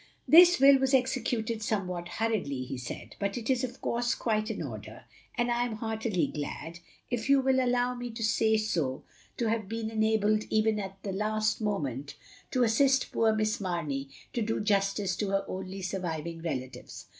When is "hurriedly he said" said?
2.07-3.15